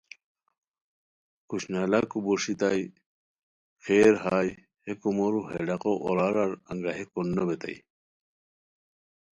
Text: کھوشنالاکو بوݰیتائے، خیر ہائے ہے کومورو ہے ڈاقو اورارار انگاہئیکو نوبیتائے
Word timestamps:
کھوشنالاکو 1.49 2.17
بوݰیتائے، 2.25 2.83
خیر 3.83 4.13
ہائے 4.23 4.51
ہے 4.85 4.93
کومورو 5.01 5.41
ہے 5.51 5.59
ڈاقو 5.67 5.93
اورارار 6.05 6.51
انگاہئیکو 6.71 7.19
نوبیتائے 7.35 7.77